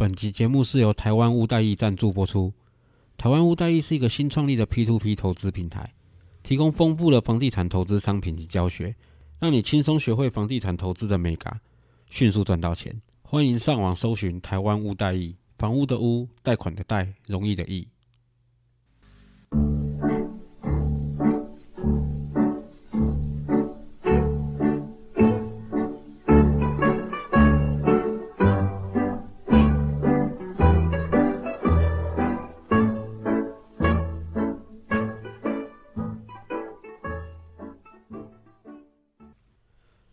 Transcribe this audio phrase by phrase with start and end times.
[0.00, 2.50] 本集节目是由台湾屋代易赞助播出。
[3.18, 5.92] 台湾屋代易是一个新创立的 P2P 投资平台，
[6.42, 8.96] 提供丰富的房地产投资商品及教学，
[9.38, 11.60] 让你轻松学会房地产投资的美感，
[12.08, 12.98] 迅速赚到钱。
[13.20, 17.86] 欢迎上网搜寻台湾屋代易，房屋的屋，贷款的贷，容易的易。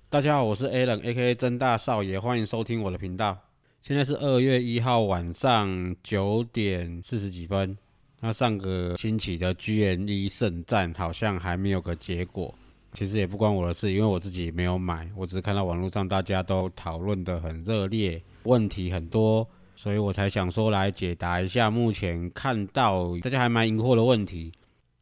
[0.10, 1.36] 大家好，我是 Alan，A.K.A.
[1.36, 3.38] 真大少爷，欢迎收听我的频道。
[3.82, 7.78] 现在是二月一号晚上九点四十几分。
[8.22, 12.56] 那上个星期的 G.N.E 圣战好像还没有个结果，
[12.94, 24.54] 其实也不关我的事，因为我自己没有买，我只是看到网络上大家都讨论的很热烈，问题很多，所以我才想说来解答一下目前看到大家还蛮疑惑的问题。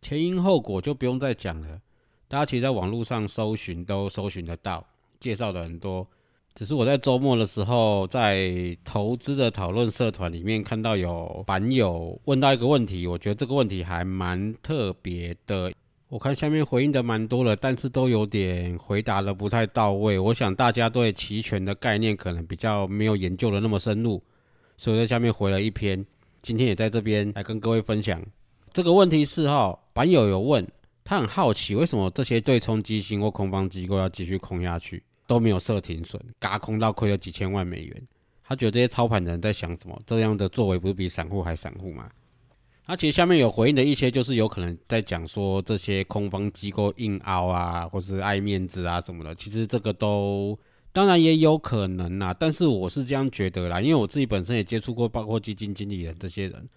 [0.01, 1.79] 前因后果就不用再讲了，
[2.27, 4.83] 大家其实在网络上搜寻都搜寻得到。
[5.19, 6.07] 介绍的很多，
[6.53, 15.71] 只是我在周末的时候，在投资的讨论社团里面看到有版友问到一个问题，我觉得这个问题还蛮特别的。
[16.07, 20.19] 我看下面回应的蛮多了，但是都有点回答的不太到位。
[20.19, 24.21] 我想大家对期权的概念可能比较没有研究的那么深入，
[24.77, 26.05] 所以在下面回了一篇，
[26.41, 28.21] 今天也在这边来跟各位分享
[28.71, 30.65] 这个问题是哈，版友有问。
[31.05, 38.07] 他很好奇，为什么这些对冲基金或空方机构要继续空下去，都没有设停损，嘎空到亏了几千万美元？
[38.43, 39.95] 他觉得这些操盘人在想什么？
[40.07, 42.09] 这样的作为不是比散户还散户吗？
[42.87, 49.35] 那其实下面有回应的一些，就是有可能在讲说这些空方机构硬凹啊，或是爱面子啊什么的。
[49.35, 50.57] 其实这个都
[50.91, 56.67] 当然也有可能啦，但是我是这样觉得啦，因为我自己本身也接触过，包括基金经理人这些人。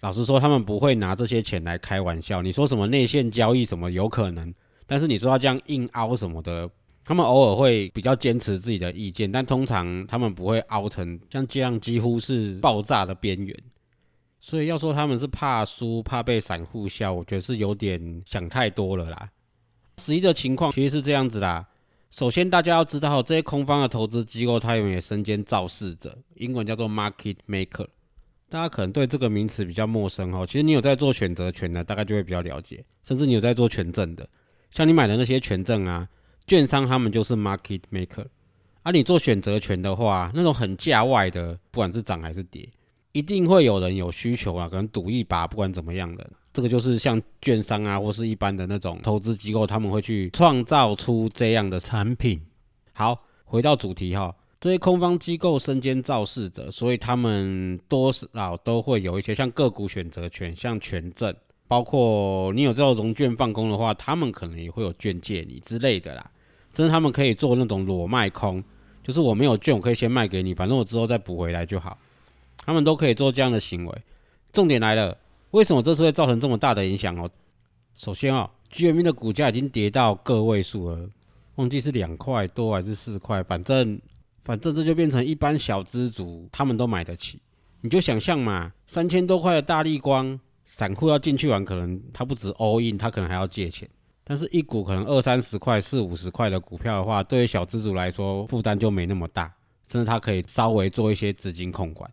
[0.00, 2.40] 老实说，他们不会拿这些钱来开玩笑。
[2.40, 4.52] 你说什么内线交易什么有可能，
[4.86, 6.68] 但是你说要这样硬凹什么的，
[7.04, 13.54] 他们偶尔会比较坚持自己的意见，但通常他们不会凹成像这样，几乎是爆炸的边缘。
[14.40, 19.28] 所以要说他们是怕输、怕被散户笑，我觉得是有点想太多了啦。
[19.98, 21.68] 实际的情况其实是这样子啦。
[22.10, 27.86] 首先，大家要知道，这些空方的投资机构，他也身兼造势者，英文叫做 market maker。
[28.50, 30.44] 大家可能对这个名词比较陌生哦。
[30.44, 32.84] 其实你有在做选择权的，大概就会比较了解。
[33.04, 34.28] 甚至你有在做权证的，
[34.72, 36.06] 像你买的那些权证啊，
[36.48, 38.26] 券商他们就是 market maker。
[38.82, 42.68] 而你做选择权的话，那种很价外的，不管是涨还是跌，
[43.12, 52.40] 一定会有人有需求啊，可能赌一把，不管怎么样的，这个就是像券商啊，或是一般的那种投资机构，他们会去创造出这样的产品。
[52.92, 54.34] 好，回到主题哈。
[54.60, 61.34] 这些空方机构身兼造势者，所以他们多少都会有一些像个股选择权、像权证，
[61.66, 66.30] 包括你有这种融券放空的话，他们可能也会有券借你之类的啦。
[66.74, 68.62] 甚至他们可以做那种裸卖空，
[69.02, 71.96] 就是我没有券，我可以先卖给你，反正我之后再补回来就好。
[72.58, 74.02] 他们都可以做这样的行为。
[74.52, 75.16] 重点来了，
[75.52, 77.30] 为什么这次会造成这么大的影响哦？
[77.94, 81.08] 首先啊，GME 的股价已经跌到个位数了，
[81.54, 83.98] 忘记是两块多还是四块，反正。
[84.50, 87.40] 反正这就变成一般小资族他们都买得起，
[87.82, 93.88] 你就想象嘛，三千多块的大力光，散户要进去玩，可能他不止 all in，他可能还要借钱。
[94.24, 99.54] 但是一股可能二三十块、四五十块的股票的话，对于小资族来说负担就没那么大，
[99.86, 102.10] 甚至他可以稍微做一些资金控管。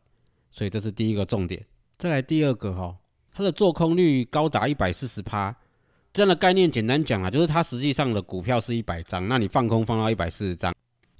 [0.51, 1.65] 所以这是第一个重点。
[1.97, 2.95] 再来第二个哈，
[3.33, 5.55] 它的做空率高达一百四十趴，
[6.13, 10.71] 这样的概念简单讲啊，就是它实际上的股票是一百张，那你放空放到一百四十张。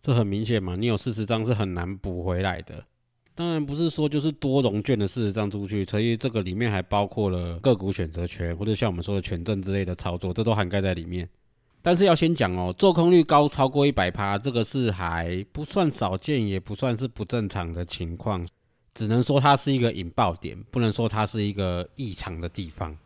[0.07, 2.81] 这很明显嘛，你有四十张是很难补回来的。
[3.35, 11.28] 当然不是说就是多融券的四十张出去，所以这个里面还包括了个股选择权或者像我们说的权证之类的操作，这都涵盖在里面。
[11.81, 18.47] 但是要先讲哦，做空率高超过一百趴，这个是还不算少见，也不算是不正常的情况，
[18.94, 22.97] 只能说它是一个引爆点，不能说它是一个异常的地方。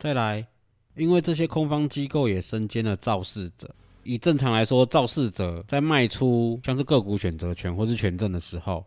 [0.00, 0.44] 再来，
[0.96, 3.72] 因为这些空方机构也身兼了肇事者。
[4.04, 8.84] 以正常来说，肇事者在卖出像是个股选择权或是权证的时候，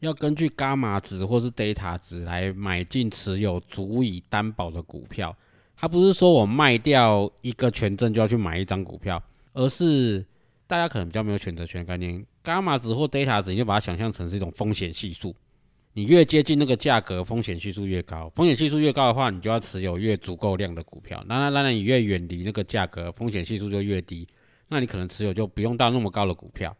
[0.00, 5.36] 要根据伽马值或是 data 值来买进持有足以担保的股票。
[5.76, 9.22] 它不是说我卖掉一个权证就要去买一张股票，
[9.52, 10.24] 而是
[10.66, 15.34] 大家可能比较没有选择权的概念，伽马值或 data 值，你就把它想象成是一种风险系数。
[15.94, 18.32] 你越接近那个价格，风险系数越高。
[18.34, 21.22] 风险系数越高的话，你就要持有越足够量的股票。
[21.28, 24.26] 当然，当然，你越远离那个价格，风险系数就越低。
[24.72, 26.74] 那你可能持有就不用到那么高的股票，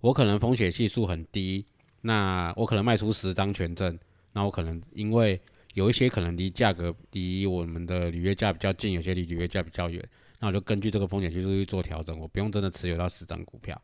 [0.00, 1.66] 我可能风险系数很低，
[2.00, 3.98] 那我可能卖出十张权证，
[4.32, 5.40] 那我可能因为
[5.74, 10.02] 有一些可能离价格离我们的履约价比较近，有些离履约价比较远，
[10.38, 13.76] 那我就根据这个风险系数去做调整，我不用真的持有到十张股票。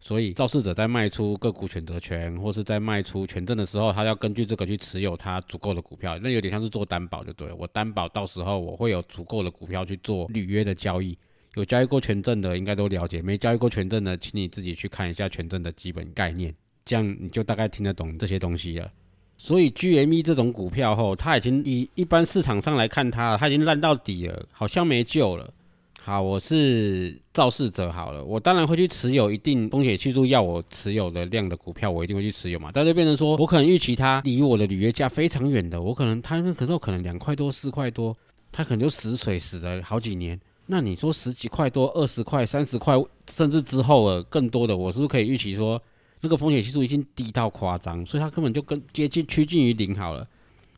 [0.00, 11.18] 所以，肇事者在卖出个股选择权或是在卖出权证的时候，他要根据这个去持有他足够的股票，那有点像是做担保，就对我担保到时候我会有足够的股票去做履约的交易。
[11.54, 16.54] 有交易过权证的应该都了解，没交易过权证的，请你自己去看一下权证的基本概念，
[16.84, 18.90] 这样你就大概听得懂这些东西了。
[19.36, 25.52] 所以，GME 这种股票后，它已经以一般市场上来看它，它已经烂到底了，好像没救了。
[26.00, 27.92] 好，我是肇事者。
[27.92, 32.70] 好了，我当然会去持有一定风险系数要我持有的量的股票，我一定会去持有嘛。
[32.72, 38.16] 但是变成说我可能预期它离我的履约价非常远的，我可能它那可是可能两块多、四块多，
[38.50, 40.40] 它可能就死水死了好几年。
[40.70, 42.94] 那你说十几块多、二十块、三十块，
[43.30, 45.80] 甚至之后了更多的，我是不是可以预期说
[46.20, 50.28] 那个风险系数已经低到夸张，所以它根本就跟接近趋近于零好了。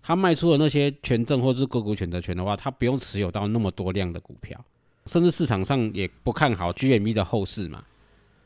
[0.01, 4.59] 他卖出的那些权证或者是个股选择权的话，他不用持有到那么多量的股票。
[5.07, 7.85] 甚至市场上也不看好 GME 的后市嘛？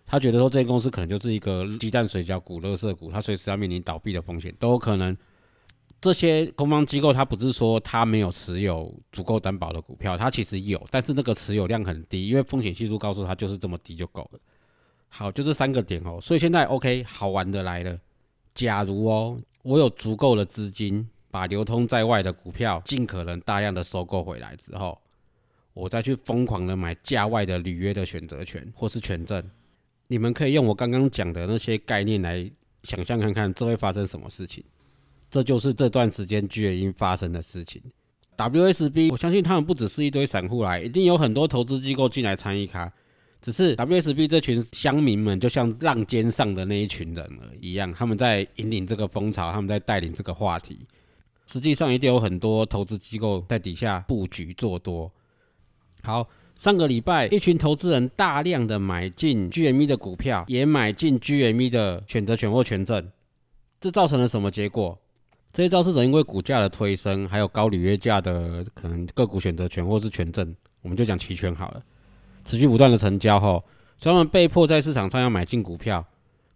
[0.07, 5.17] 他觉得说这些公司可能就是一个鸡蛋水饺股、乐色股，它随时要面临倒闭的风险都有可能。
[6.05, 14.39] 这些空方机构它不是说它没有持有足够担保的股票，它其实有，但是那个持有量很低，因为风险系数告诉它就是这么低就够了。
[15.09, 16.19] 好，就这三个点哦。
[16.21, 17.99] 所以现在 OK，好玩的来了。
[18.55, 25.01] 假如哦，我有足够的资金，把流通在外的股票尽可能大量的收购回来之后。
[25.73, 29.43] 我再去疯狂的买价外的履约的选择权或是权证，
[30.09, 32.49] 你们可以用我刚刚讲的那些概念来
[32.83, 34.63] 想象看看，这会发生什么事情？
[35.35, 37.83] 这就是这段时间 G 因发生的事情。
[38.37, 42.93] WSB，我相信他们不只是一堆散户来，一定有很多投资机构进来参与卡。
[43.43, 47.29] 只是 WSB 这群乡民们就像浪尖上的那一群人
[47.61, 50.87] 一样，他们在引领这个风潮，他们在带领这个话题。
[51.47, 55.11] 实际上，一定有很多投资机构在底下布局做多。
[56.05, 63.11] 好，上个礼拜一群投资人大量的买进 GME 的股票，也买进 GME 的选择权或权证，
[63.81, 64.97] 这造成了什么结果？
[65.55, 70.53] 这些肇事者因为股价的推升，还有高履约价的可能个股选择权或是权证，
[70.83, 71.81] 我们就讲期权好了，
[72.45, 73.63] 持续不断的成交后，
[73.97, 76.05] 所以他们被迫在市场上要买进股票，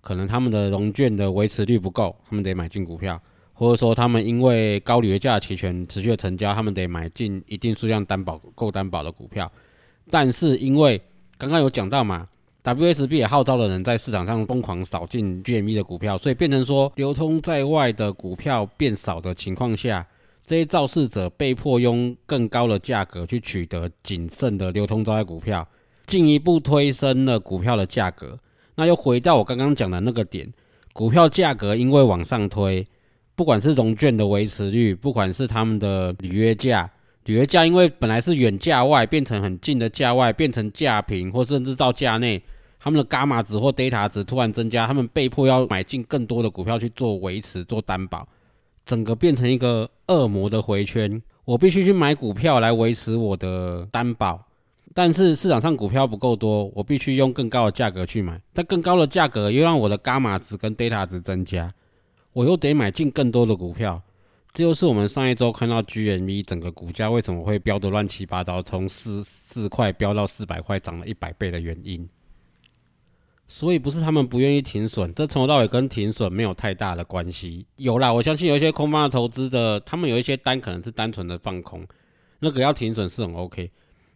[0.00, 3.20] 可能他们的融券的维持率不够，他们得买进股票。
[3.54, 9.50] 或者说，他们因为高履约价期权持续的成交，他们得买进一定数量担保够担保的股票。
[10.10, 11.00] 但是因为
[11.36, 12.28] 刚刚有讲到嘛
[12.62, 20.06] ，WSB 也号召了人在市场上疯狂扫进 GME 的股票，所以变成说流通在外的股票变少的情况下，
[20.46, 25.66] 这些肇事者被迫用更高的价格去取得仅剩的流通在外股票，
[26.06, 28.38] 进一步推升了股票的价格。
[28.74, 30.52] 那又回到我刚刚讲的那个点，
[30.92, 32.86] 股票价格因为往上推。
[33.34, 36.90] 不管是融券的维持率，不管是他们的履约价，
[37.28, 42.42] 履约价因为本来是远价外变成很近的价外，变成价平或甚至到价内，
[42.80, 48.26] 他们的伽马值或 data 值突然增加，他们被迫要买进更多的股票去做维持、做担保，
[48.86, 51.22] 整个变成一个恶魔的回圈。
[51.44, 54.42] 我必须去买股票来维持我的担保，
[54.94, 61.70] 但是市场上股票不够多，我必须用更高的价格去买，但更高的价格又让我的伽马值跟 data 值增加。
[62.32, 64.00] 我又得买进更多的股票，
[64.52, 72.08] 这就是我们上一周看到 GME 整个股价为什么会飙得乱七八糟，从四四块飙到四百块，涨了一百倍的原因。
[73.46, 77.64] 所以不是他们不愿意停损，这从头到尾跟停损没有太大的关系。
[77.76, 81.86] 有啦，我相信有一些空方的投资的，他们有一些单可能是单纯的放空，
[82.40, 83.70] 那个要停损是很 OK。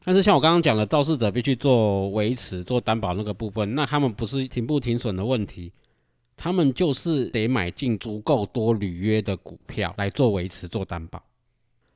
[0.05, 5.73] 但是像我刚刚讲的，肇事者必须做维持、做担保那个部分，那他们不是停不停损的问题。
[6.43, 11.23] 他们就是得买进足够多履约的股票来做维持、做担保。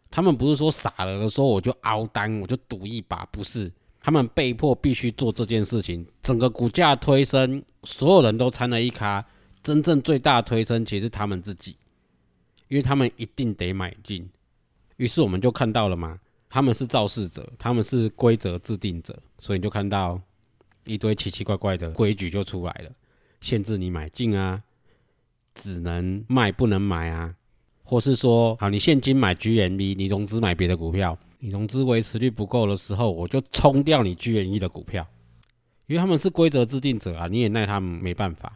[0.08, 3.68] 他们不是说傻了的时候我就熬单，我就赌一把，不是。
[4.00, 6.06] 他们被迫必须做这件事情。
[6.22, 9.26] 整个股价推升，所有人都参了一卡，
[9.64, 11.76] 真正最大推升其实是他们自己，
[12.68, 14.30] 因为他们一定得买进。
[14.96, 20.20] 于是我们就看到了嘛，他们是肇事者，他们是规则制定者，所以你就看到
[20.84, 22.90] 一堆奇奇怪怪的规矩就出来了。
[23.46, 24.60] 限制你买进啊，
[25.54, 27.32] 只能卖不能买啊，
[27.84, 35.06] 或是说，好，你现金买 GME，你融资买别的股票，你融资维持率不够的时候，我就冲掉你 GME 的股票，
[35.86, 38.52] 因为他们是规则制定者啊，你也奈他们没办法。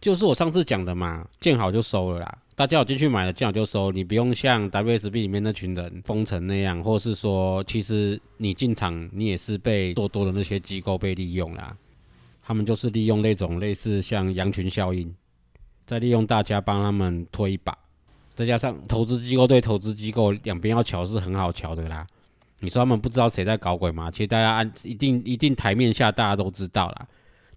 [0.00, 11.76] 就是我上次讲的嘛，见好就收了啦，大家有进去买了，见好就收，你不用像 WSB 里面那群人封城那样，或是说，其实你进场你也是被做多的那些机构被利用啦。
[12.48, 15.14] 他们就是利用那种类似像羊群效应，
[15.84, 17.76] 再利用大家帮他们推一把，
[18.34, 22.06] 再加上投资机构对投资机构两边要瞧是很好瞧的啦。
[22.60, 24.10] 你说他们不知道谁在搞鬼吗？
[24.10, 27.06] 其实大家按一定一定台面下大家都知道啦。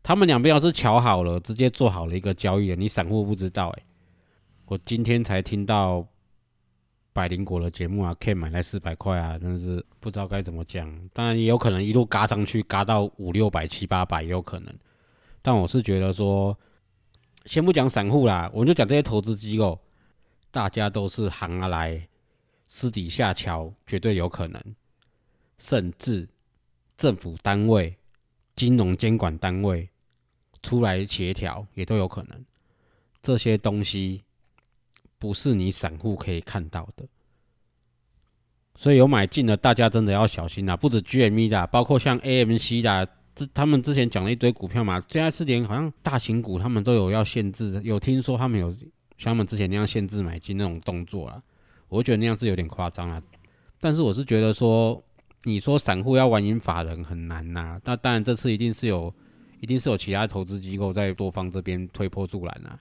[0.03, 3.83] 他们两边要是瞧好了，直接做好了一个交易了，你散户不知道诶。
[4.65, 6.05] 我今天才听到
[7.13, 11.09] 百灵果的节目啊，K 买来四百块啊，真是不知道该怎么讲。
[11.11, 14.73] 当然也有可能一路嘎上去，嘎到五六百、七八百也有可能。
[15.41, 16.57] 但我是觉得说，
[17.45, 19.79] 先不讲散户啦，我们就讲这些投资机构，
[20.51, 22.07] 大家都是行啊来，
[22.67, 24.61] 私底下瞧绝对有可能，
[25.57, 26.27] 甚至
[26.95, 27.97] 政府单位、
[28.55, 29.89] 金融监管单位
[30.63, 32.45] 出来协调也都有可能。
[33.21, 34.21] 这些东西
[35.21, 37.05] 不是你散户可以看到的，
[38.73, 40.75] 所以有买进的大家真的要小心啊！
[40.75, 43.07] 不止 GME 的，包括像 AMC 的。
[43.33, 48.69] 这他们之前讲了一堆股票嘛，现在是连好像大型股他们都有要限制，有听说他们有
[49.17, 51.41] 像他们之前那样限制买进那种动作啦，
[51.87, 53.23] 我觉得那样是有点夸张啦。
[53.79, 55.01] 但是我是觉得说，
[55.43, 59.13] 你说散户要玩赢法人很难呐，那当然这次一定是有，
[59.61, 62.77] 一定是有其他投资机构在多方这边推波助澜啊。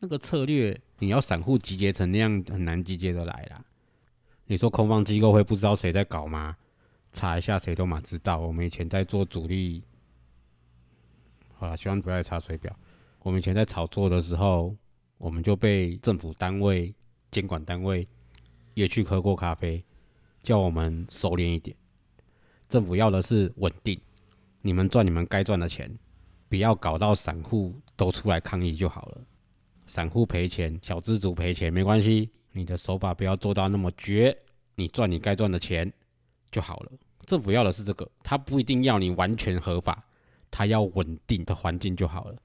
[0.00, 3.64] 那个策略你要散户集结成那样很难集结的来啦。
[4.46, 6.56] 你说空方机构会不知道谁在搞吗？
[7.12, 8.38] 查一下，谁都嘛知道。
[8.38, 9.82] 我们以前在做主力，
[11.54, 12.74] 好了，希望不要查水表。
[13.20, 14.76] 我们以前在炒作的时候，
[15.16, 16.94] 我们就被政府单位、
[17.30, 18.06] 监管单位
[18.74, 19.82] 也去喝过咖啡，
[20.42, 21.76] 叫我们收敛一点。
[22.68, 23.98] 政府要的是稳定，
[24.60, 25.90] 你们赚你们该赚的钱，
[26.48, 29.20] 不要搞到散户都出来抗议就好了。
[29.88, 34.38] 散户赔钱，小资族赔钱没关系，你的手法不要做到那么绝，
[34.76, 35.92] 你赚你该赚的钱。
[36.50, 36.92] 就好了。
[37.26, 40.02] 政府要的是这个，他不一定要你完全合法，
[40.50, 42.36] 他要稳定的环境就好了。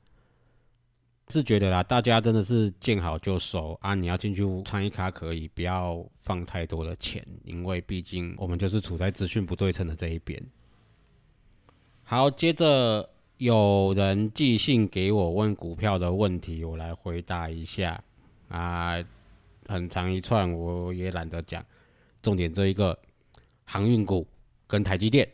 [1.30, 3.96] 是觉得啦，大家真的是见好就收啊！
[3.96, 10.38] 你要进去参一卡可以，不要放太多的钱，因为毕竟我们就是处在资讯不对称的这一边。
[12.04, 13.10] 好，接着
[13.44, 18.02] 有人寄信给我问股票的问题，我来回答一下
[18.48, 18.96] 啊。
[19.68, 21.62] 很长一串，我也懒得讲，
[22.22, 22.98] 重点这一个。
[23.66, 24.26] 航运股
[24.66, 25.28] 跟台积电，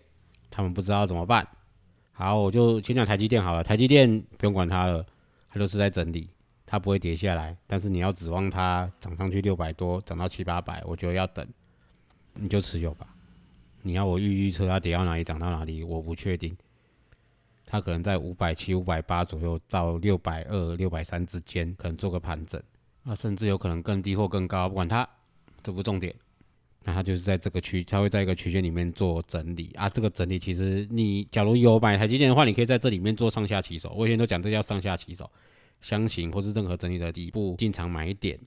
[0.49, 1.47] 他们不知道怎么办。
[2.11, 3.63] 好，我就先讲台积电好了。
[3.63, 5.05] 台积电不用管它了，
[5.51, 6.27] 它就是在整理，
[6.65, 7.55] 它不会跌下来。
[7.67, 11.47] 但是你要指望它涨上去六百多，涨到七八百，我觉得要等。
[12.33, 13.07] 你就持有吧。
[13.83, 16.57] 你要我预预测它跌到哪里，涨到哪里，我不确定。
[17.71, 22.59] 它可能在五百七、五百八左右到六百二、六百三之间，可能做个盘整。
[23.03, 25.07] 啊，甚至有可能更低或更高，不管它，
[25.61, 26.13] 这不重点。
[26.83, 29.87] 那它就是在这个区，它会在一个区间里面做整理啊。
[29.87, 33.93] 这个整理其实你假如有买台积电的话，你可以在这里面做上下起手。
[33.95, 35.29] 我以前都讲这叫上下起手，
[35.79, 38.39] 箱型或是任何整理的底部进场买一点，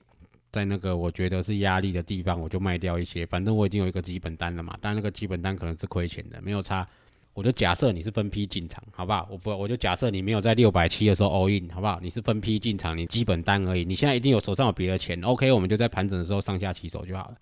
[0.51, 3.25] 在那个我觉得是压力的地方，我就卖掉一些。
[3.25, 6.87] 反正我已经有一个基本单了嘛，但那个基本单可能是亏钱的，没有差。
[7.33, 9.27] 我就假设你是分批进场，好不好？
[9.31, 11.99] 我不，我就假设你没有在六百七的时候 all in，好不好？
[12.01, 13.83] 你是分批进场，你基本单而已。
[13.83, 17.37] 你现在一定有手上有别的钱，OK，我们就在盘整的时候上下起手就好了。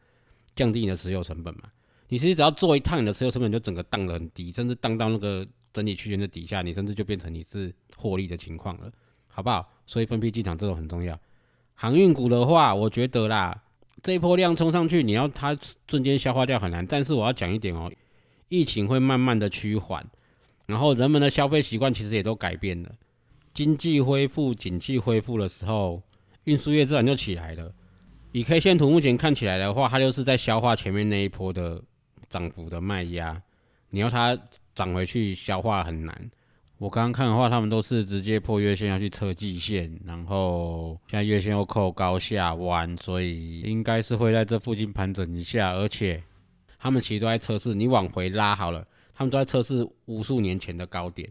[0.55, 1.63] 降低你的持有成本嘛？
[2.07, 8.91] 你其实只要做一趟，你的持有成本就整个荡得很低，甚至荡到那个整体区间的底下，你甚至就变成你是获利的情况了，
[9.27, 9.69] 好不好？
[9.85, 11.19] 所以分批进场这种很重要。
[11.73, 13.61] 航运股的话，我觉得啦，
[14.03, 15.57] 这一波量冲上去，你要它
[15.87, 16.85] 瞬间消化掉很难。
[16.85, 17.91] 但是我要讲一点哦，
[18.51, 20.05] 疫情会慢慢的趋缓，
[20.65, 22.91] 然后人们的消费习惯其实也都改变了，
[23.53, 26.03] 经济恢复、景气恢复的时候，
[26.43, 27.73] 运输业自然就起来了。
[28.33, 31.81] 以 K 线图目前看起来的话，它就是在消化前面那一波的
[32.29, 33.41] 涨幅的卖压，
[33.89, 34.37] 你要它
[34.75, 36.31] 涨回去消化很难。
[36.77, 45.73] 我刚刚看的话，他们都是直接破月线要去测季线，然后现在月线又扣高下弯，所以应该是会在这附近盘整一下。
[45.73, 46.21] 而且
[46.81, 48.83] 他们其实都在测试，你往回拉好了，
[49.13, 51.29] 他们都在测试无数年前的高点，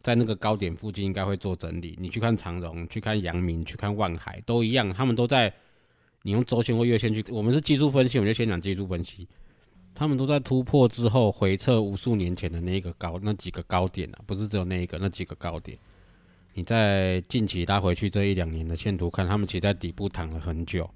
[0.00, 1.94] 在那个高点附近应该会做整理。
[2.00, 5.52] 你去看长荣，去看阳明，去看万海，都一样，他们都在。
[6.22, 9.26] 你用周线或月线去，我们是技术分析，我们就先讲技术分析。
[9.94, 15.78] 他们都在突破之后回撤无数年前的那个高那几个高点啊，不是只有那一个那几个高点。
[16.52, 20.86] 你在近期拉回去这一两年的线图看，他们其实在底部躺了很久。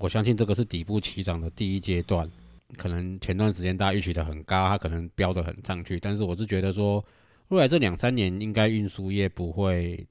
[0.00, 2.28] 我相信这个是底部起涨的第一阶段，
[2.76, 7.04] 可能前段时间大家预期的很高，它可能飙的很上去，但是我是觉得说，
[7.48, 10.06] 未来这两三年应该运输业不会。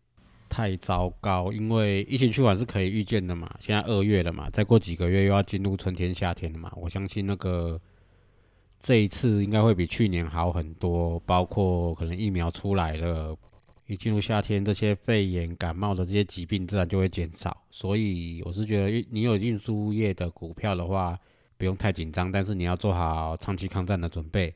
[0.54, 3.50] 太糟糕，因为疫情趋缓是可以预见的嘛。
[3.62, 6.70] 现在二月了嘛，再过几个月又要进入春天、夏天了嘛。
[6.76, 7.80] 我相信那个
[8.78, 13.34] 这一次应该会比去年好很多，包括可能疫苗出来了，
[13.88, 17.56] 一进入夏天，这些肺炎、感冒的这些疾病自然就会减少。
[17.70, 21.18] 所以我是觉得，你有运输业的股票的话，
[21.62, 24.52] 不用太紧张，但是你要做好长期抗战的准备。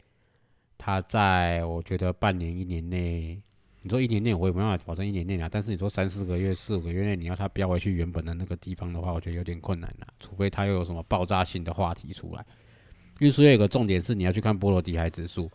[0.75, 3.39] 它在我觉得半年、一年内，
[3.83, 5.47] 你说一年内我也没办法保证一年内啊。
[5.47, 10.07] 但是你说三四个月、四五个月内，你要它飙回去原本的那个地方的话，我觉得有点困难了。
[10.19, 12.43] 除非它又有什么爆炸性的话题出来。
[13.19, 15.47] 运输业有个重点是，你要去看波罗的海指数。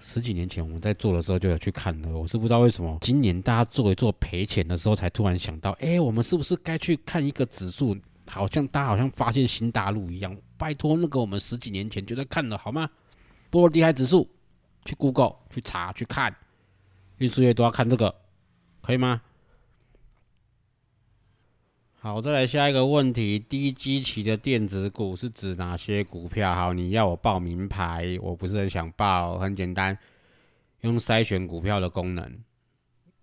[0.00, 7.96] 十几年前我们在做的时候就有去看了，我是不知道为什么今年大家做一做赔钱的时候才突然想到，哎，我们是不是该去看一个指数？
[8.26, 10.36] 好像大家好像发现新大陆一样。
[10.62, 12.88] 拜托，那个我们十几年前就在看了，好吗？
[13.50, 14.28] 波罗的海指数，
[14.84, 16.32] 去 Google 去查去看，
[17.18, 18.14] 运输业都要看这个，
[18.80, 19.20] 可以吗？
[21.98, 26.54] 好，再来下一个问题，低基期的电子股是指哪些股票？
[26.54, 29.98] 好，你要我报名牌，我不是很想报，很简单，
[30.82, 32.38] 用筛选股票的功能，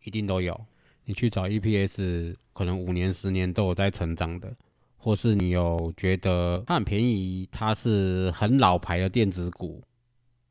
[0.04, 0.60] 一定都有。
[1.06, 4.54] 你去找 EPS，可能五年、十年都有在成长的，
[5.02, 9.82] 或是你有觉得它很便宜，它是很老牌的电子股，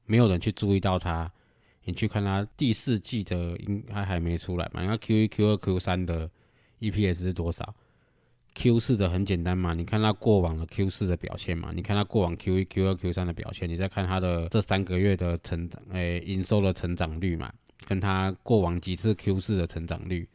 [0.07, 1.31] 没有人去注意到它，
[1.85, 4.83] 你去看它第四季的应该还没出来嘛？
[4.83, 6.29] 因为 Q 一、Q 二、Q 三的
[6.81, 7.75] EPS 是多少
[8.55, 17.53] ？Q 四的很简单嘛，你看它过往的 Q 四的表现嘛，你看它过往 Q 一、Q 二、Q 三的表现，你再看它的这三个月的成长，诶，营收的成长率嘛，
[17.87, 20.27] 跟它过往几次 Q 四的成长率，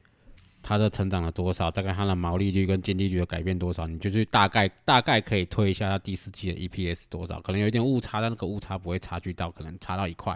[0.63, 1.70] 它的成长了多少？
[1.70, 3.86] 大概它的毛利率跟净利率的改变多少？
[3.86, 7.41] 你就去大概大概可以推一下它第四季的 EPS 多少？
[7.41, 10.36] 可能有一点误差，但那个误差不会差距到可能差到一块，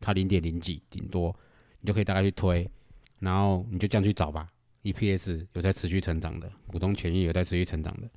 [0.00, 1.34] 差零点零几顶多，
[1.80, 2.70] 你就可以大概去推，
[3.18, 4.48] 然后你就这样去找吧。
[4.84, 8.08] EPS 有在持续成长的，股东权益有在持续成长的，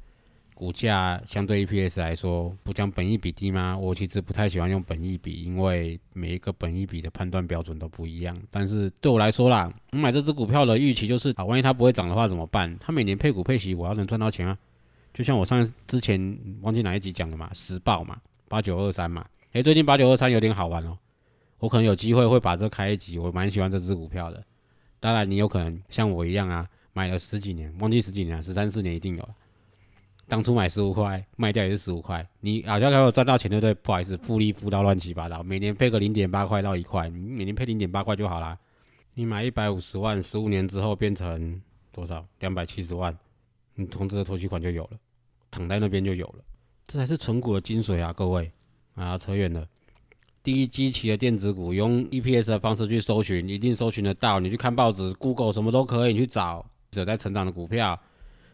[0.61, 3.75] 股价相对 EPS 来说，不讲本益比低吗？
[3.75, 8.37] 我其实不太喜欢用本益比，因为每一个本益比的判断标准都不一样。
[8.51, 12.77] 但是对我来说啦，我买这只股票的预期就是，啊，万一它不会涨的话怎么办？
[12.79, 14.55] 它每年配股配息，我要能赚到钱啊！
[15.15, 20.95] 就像我上之前忘记哪一集讲的嘛，时报嘛，八九二三嘛，诶，最近八九二三有点好玩哦，
[21.57, 24.43] 我可能有机会会把这开一集，我蛮喜欢这只股票的。
[24.99, 29.29] 当然，你有可能像我一样啊，买了十几年，忘记十几年，十三四年一定有了。
[30.31, 33.73] 当初买十五块，卖掉也是十五块，你好像还有赚到钱，对不对？
[33.73, 38.57] 不好意思，复利复到乱七八糟，每年配个零点八块到一块，你每年配零点八块就好啦。
[39.13, 42.25] 你买一百五十万，十五年之后变成多少？
[42.39, 43.13] 两百七十万，
[43.75, 44.91] 你投资的投期款就有了，
[45.51, 46.35] 躺在那边就有了，
[46.87, 48.49] 这才是纯股的精髓啊，各位
[48.95, 49.67] 啊，扯远了。
[50.41, 54.39] 第一机器的电子股，用 EPS 的方式去搜寻，一定搜寻得到。
[54.39, 57.99] 你去看报纸、Google 什么都可以，你去找有在成长的股票，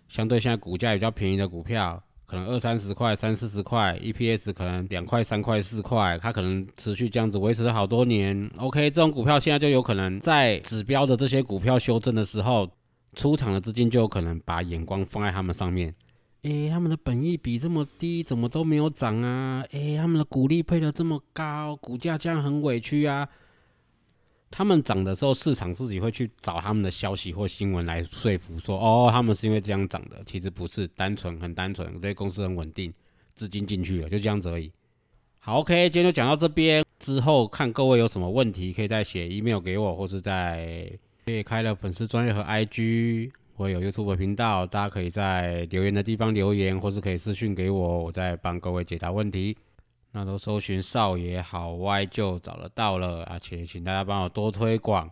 [0.07, 8.49] 相对现在股价比较便宜的股票，可能二三十块、三四十块，EPS 可能两块、三块、四块，它可能持续这样子维持了好多年。
[8.57, 12.69] OK，这种股票现在就有可能在指标的这些股票修正的时候，
[13.15, 15.93] 出场的资金就有可能把眼光放在他们上面。
[16.43, 19.63] 诶，他们的本益比这么低，怎么都没有涨啊？
[19.71, 23.27] 诶，他们的股利配的这么高，股价这样很委屈啊。
[24.57, 30.19] 他们涨的时候，市场自己会去找他们的消息或新闻来说服，说哦，他们是因为这样涨的。
[30.25, 32.91] 其实不是，单纯很单纯，这些公司很稳定，
[33.35, 34.71] 资金进去了，就这样子而已。
[35.37, 40.89] 好，OK，今天就讲到这边，之后看各位有什么问题，可以再写 email 给我，或是在
[41.27, 43.29] 可以开了粉丝专业和 IG。
[43.57, 49.55] 我有 YouTube 频道，大家可以在留言的地方留言，或是可以私讯给我，我再帮各位解答问题。
[50.11, 55.09] 那都搜寻少爷好歪就找得到了，而且请大家帮我多推广，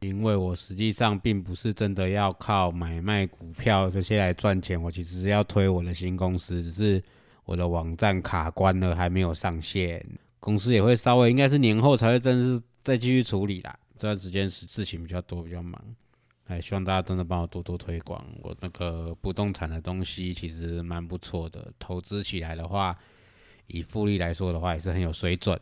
[0.00, 7.02] 因为我实际上并不是真的要靠买卖股票这些来赚钱，我其实是要推我的新公司，只是
[7.44, 10.04] 我的网站卡关了，还没有上线，
[10.38, 13.78] 公司也会稍微应该是年后才会正式再继续处理啦。
[13.98, 15.78] 这段时间是事情比较多，比较忙。
[16.46, 21.70] 哎，希望大家真的帮我多多推广我那个不动产的东西，其实蛮不错的。
[21.78, 22.96] 投资起来的话，
[23.72, 25.58] 以复利来说的话，也是很有水准，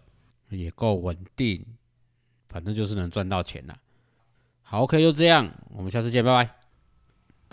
[0.51, 1.65] 也够稳定，
[2.49, 3.77] 反正就是能赚到钱了。
[4.63, 6.58] 好，OK，就这样，我们下次见，拜拜。